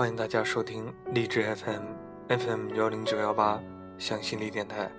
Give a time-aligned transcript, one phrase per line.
[0.00, 1.82] 欢迎大家收听励志 FM
[2.30, 3.62] FM 幺零九幺八
[3.98, 4.90] 向心力电台，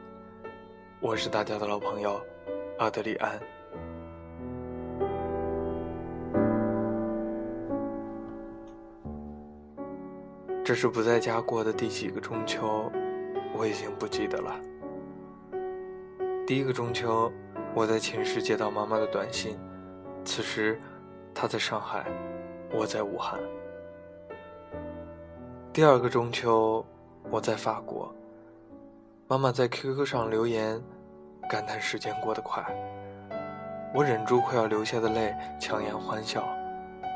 [0.99, 2.23] 我是大家的老朋友
[2.77, 3.41] 阿德里安。
[10.63, 12.91] 这是不在家过的第几个中秋，
[13.57, 14.55] 我已经不记得了。
[16.45, 17.33] 第一个中秋，
[17.73, 19.57] 我在寝室接到妈妈的短信，
[20.23, 20.79] 此时
[21.33, 22.05] 她在上海，
[22.71, 23.39] 我在武汉。
[25.73, 26.85] 第二个中秋，
[27.29, 28.13] 我在法国，
[29.29, 30.83] 妈妈在 QQ 上留言，
[31.49, 32.61] 感叹时间过得快。
[33.95, 36.43] 我忍住快要流下的泪，强颜欢笑，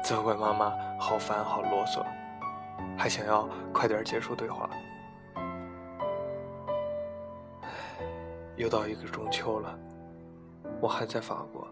[0.01, 2.01] 责怪妈妈好烦好啰嗦。
[2.97, 4.69] 还想要快点结束对话。
[8.55, 9.77] 又到一个中秋了，
[10.79, 11.67] 我还在法国，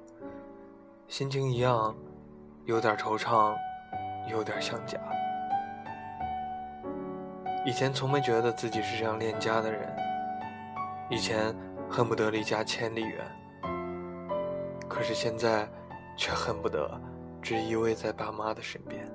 [1.08, 1.96] 心情一样，
[2.66, 3.56] 有点惆怅，
[4.30, 5.00] 有点想家。
[7.66, 9.90] 以前从没觉得自己是这样恋家的人，
[11.10, 11.56] 以前
[11.90, 13.26] 恨不得离家千里远，
[14.90, 15.68] 可是现在
[16.18, 17.00] 却恨不得
[17.42, 19.10] 只依偎在爸妈的身边。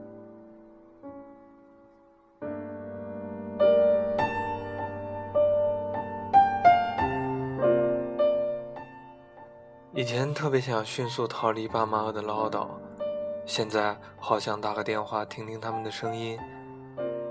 [9.93, 12.67] 以前特别想迅速逃离爸妈的唠叨，
[13.45, 16.39] 现在好想打个电话听听他们的声音，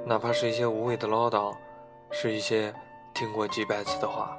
[0.07, 1.53] 哪怕是一些无谓的唠叨，
[2.11, 2.73] 是一些
[3.13, 4.37] 听过几百次的话。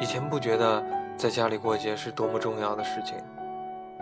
[0.00, 0.84] 以前不觉得
[1.16, 3.16] 在家里过节是多么重要的事情，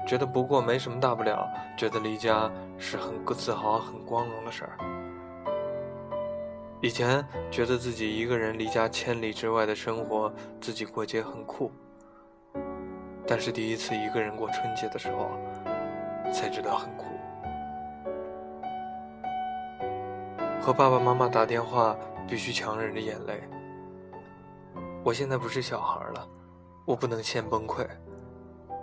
[0.07, 4.79] 觉得不过没什么大不了，觉得离家是很自豪、很光荣的事儿。
[6.81, 11.71] 以前觉得自己一个人离家千里之外的生活，自己过节很酷。
[13.27, 15.29] 但是第一次一个人过春节的时候，
[16.33, 17.05] 才知道很酷。
[20.69, 21.97] 和爸爸妈妈打电话，
[22.29, 23.43] 必须强忍着眼泪。
[25.03, 26.29] 我现在不是小孩了，
[26.85, 27.87] 我不能先崩溃，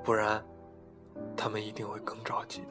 [0.03, 0.43] 不然，
[1.37, 2.69] 他们一定会更着急的。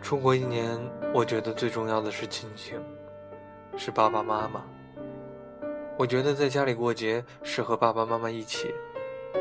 [0.00, 0.80] 出国一年，
[1.12, 2.82] 我觉得最重要的是亲情，
[3.76, 4.64] 是爸爸妈妈。
[5.98, 8.74] 我觉得在家里过节是和爸爸妈妈一起，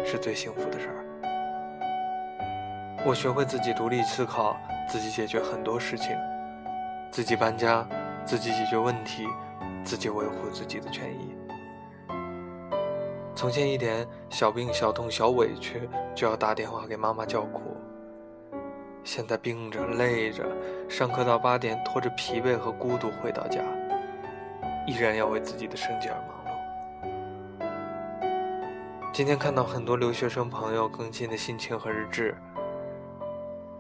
[0.06, 1.06] 是最幸福的事儿。
[3.06, 6.16] 我学会自己独立思考，自己解决很多事情，
[7.12, 7.86] 自己搬家，
[8.24, 9.28] 自己解决问题，
[9.84, 11.36] 自己维护自己的权益。
[13.36, 17.76] 从前一点小病小痛小委屈就要打电话给妈妈叫苦。
[19.04, 20.46] 现在病着累着，
[20.88, 23.60] 上课到八点，拖着疲惫和孤独回到家，
[24.88, 26.43] 依然要为自己的生计而忙。
[29.14, 32.36] 今天看到很多留学生朋友更新的心情和日志，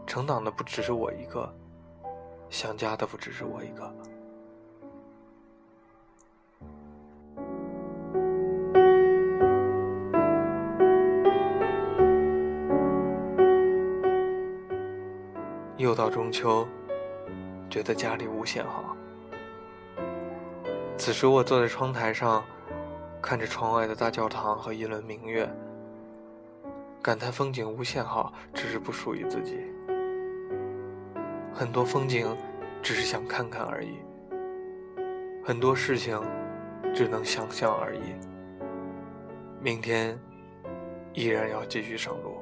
[0.05, 1.51] 成长的不只是我一个，
[2.51, 3.91] 想家的不只是我一个。
[15.77, 16.67] 又到中秋，
[17.71, 18.95] 觉得家里无限好。
[20.95, 22.45] 此时我坐在窗台上，
[23.23, 25.49] 看着窗外的大教堂和一轮明月，
[27.01, 29.61] 感叹风景无限好，只是不属于自己。
[31.53, 32.35] 很多风景，
[32.81, 33.91] 只是想看看而已；
[35.41, 36.21] 很多事情，
[36.93, 38.01] 只能想象而已。
[39.61, 40.19] 明天，
[41.13, 42.32] 依然要继续上路。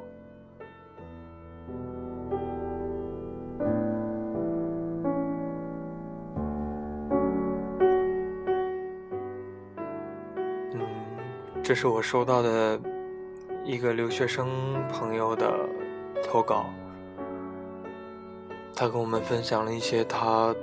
[11.72, 12.78] 这是我收到的
[13.64, 14.46] 一个留学生
[14.90, 15.58] 朋友的
[16.22, 16.66] 投稿，
[18.76, 20.54] 他跟我们分享了一些他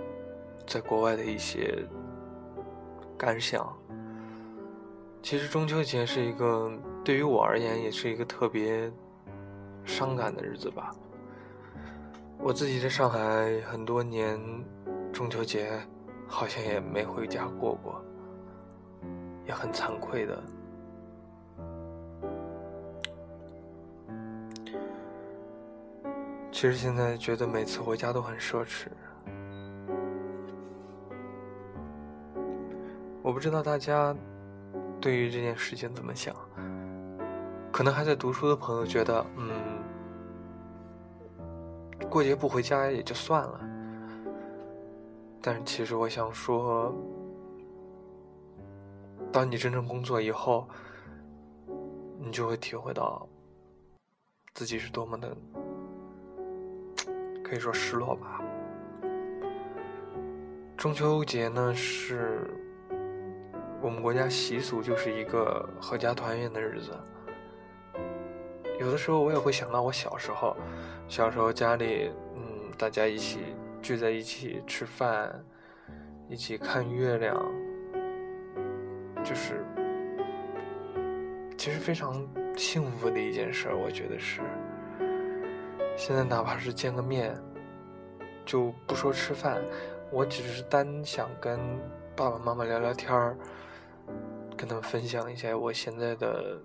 [0.67, 1.83] 在国外的一些
[3.17, 3.75] 感想。
[5.23, 6.71] 其实中秋节是一个
[7.03, 8.93] 对于我而言也是一个特别
[9.87, 10.95] 伤感的日子吧。
[12.39, 13.19] 我自己在上海
[13.63, 14.39] 很多年，
[15.11, 15.71] 中秋节
[16.27, 17.99] 好像也没回家过过，
[19.47, 20.39] 也很惭愧的。
[26.61, 28.89] 其实现在觉得每次回家都很奢侈。
[33.23, 34.13] 我不知道大家
[35.01, 36.35] 对于这件事情怎么想。
[37.71, 39.79] 可能还在读书的朋友觉得，嗯，
[42.11, 43.61] 过节不回家也就算了。
[45.41, 46.93] 但是其实我想说，
[49.31, 50.69] 当你真正工作以后，
[52.19, 53.29] 你就会体会到
[54.55, 55.37] 自己是多么的，
[57.49, 58.41] 可以说失落吧。
[60.77, 62.49] 中秋节呢，是
[63.81, 66.93] 我们国家习俗，就是一个阖家团圆的日子。
[68.79, 70.57] 有的时候我也会想到我小时候，
[71.09, 73.41] 小时候家里，嗯，大家一起
[73.83, 75.45] 聚在一起吃饭，
[76.29, 77.37] 一起看月亮，
[79.25, 79.65] 就是
[81.57, 82.25] 其实非常
[82.57, 84.43] 幸福的一件事，我觉得是。
[85.99, 87.37] 现在哪怕是见个面，
[88.47, 89.61] 就不说吃饭，
[90.13, 91.59] 我只是单想跟
[92.15, 93.37] 爸爸妈妈聊聊天儿，
[94.57, 96.57] 跟他们分享一下我现在的。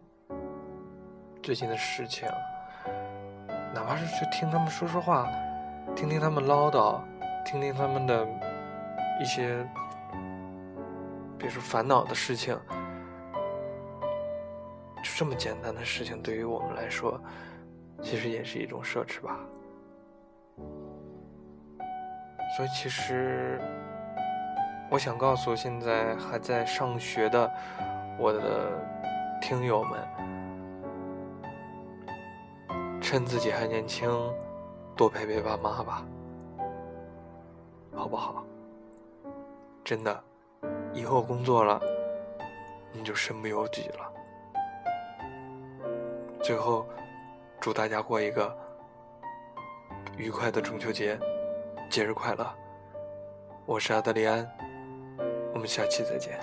[1.41, 2.29] 最近的事情，
[3.73, 5.27] 哪怕是去听他们说说话，
[5.93, 7.01] 听听他们唠叨，
[7.43, 8.25] 听听他们的
[9.19, 9.67] 一些，
[11.37, 12.57] 比如说烦恼的事情，
[15.03, 17.19] 就这么简单的事情，对于我们来说，
[18.03, 19.39] 其实也是一种奢侈吧。
[22.55, 23.59] 所以，其实
[24.91, 27.51] 我想告诉现在还在上学的
[28.19, 28.69] 我的
[29.41, 29.99] 听友们。
[33.01, 34.09] 趁自己还年轻，
[34.95, 36.05] 多陪陪爸妈吧，
[37.93, 38.43] 好不好？
[39.83, 40.23] 真的，
[40.93, 41.79] 以后工作了，
[42.91, 44.13] 你就身不由己了。
[46.41, 46.87] 最后，
[47.63, 48.53] 祝大家过一个
[50.17, 51.17] 愉快的中秋节，
[51.89, 52.45] 节日快乐！
[53.65, 54.45] 我是阿德利安，
[55.53, 56.37] 我们下期再见。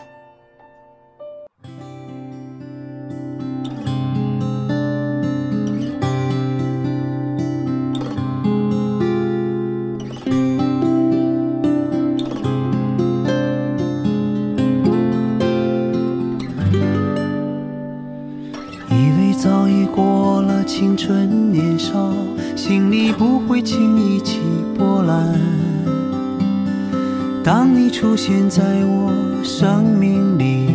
[28.00, 29.12] 出现在我
[29.44, 30.75] 生命里，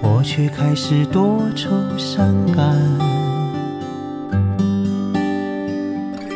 [0.00, 1.68] 我却开始多愁
[1.98, 2.78] 善感。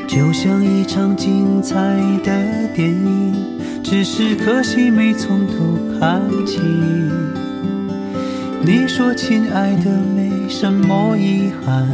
[0.09, 1.77] 就像一场精彩
[2.25, 2.33] 的
[2.75, 3.37] 电影，
[3.85, 5.55] 只是可惜没从头
[6.01, 6.59] 看起。
[8.65, 11.89] 你说，亲爱的，没什么遗憾。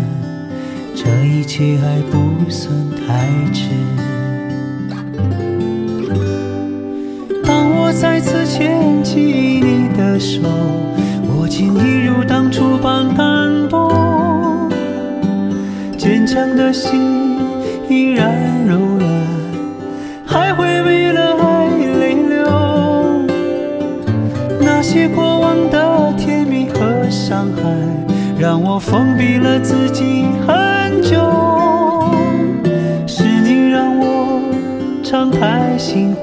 [0.96, 2.74] 这一切还不算
[3.06, 3.68] 太迟。
[9.10, 10.40] 起你的手，
[11.26, 14.70] 我竟一如当初般感动。
[15.98, 17.36] 坚强的心
[17.88, 19.10] 依然柔软，
[20.24, 21.66] 还会为了爱
[21.98, 22.46] 泪流。
[24.60, 27.62] 那些过往的甜蜜和伤害，
[28.38, 31.02] 让我封闭了自己很。
[31.02, 31.16] 久，
[33.08, 34.40] 是你让我
[35.02, 36.14] 敞开心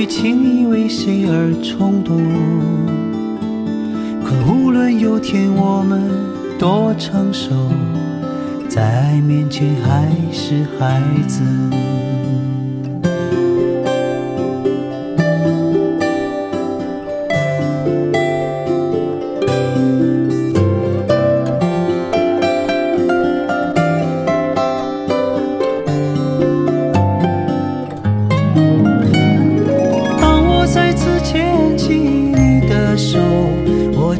[0.00, 2.16] 会轻易为谁而冲动。
[4.24, 6.00] 可无论有天我们
[6.58, 7.70] 多成熟，
[8.66, 11.44] 在爱面前还是孩子。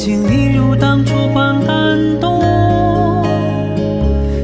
[0.01, 2.41] 情一如当初般感动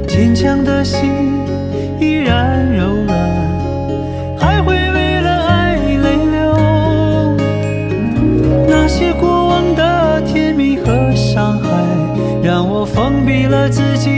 [0.06, 1.10] 坚强的心
[1.98, 3.18] 依然柔软
[4.38, 6.54] 还会为了爱泪流。
[8.68, 11.70] 那些过往的甜蜜和伤害
[12.42, 14.15] 让我封闭了自己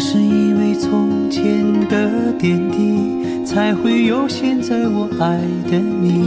[0.00, 5.38] 是因为从前的点滴，才会有现在我爱
[5.70, 6.24] 的你。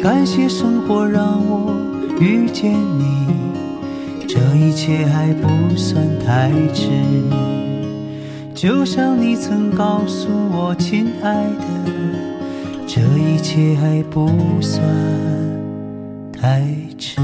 [0.00, 1.74] 感谢生活让我
[2.20, 3.26] 遇见你。
[4.28, 6.88] 这一切还不算太迟，
[8.54, 11.64] 就像你曾告诉我，亲爱的，
[12.86, 14.28] 这一切还不
[14.60, 14.80] 算
[16.32, 16.62] 太
[16.98, 17.20] 迟。